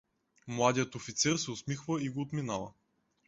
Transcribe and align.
Младият 0.47 0.95
офицер 0.95 1.35
се 1.37 1.51
усмихва 1.51 2.01
и 2.03 2.09
го 2.09 2.21
отминава. 2.21 2.73